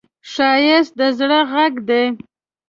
[0.31, 2.03] ښایست د زړه غږ دی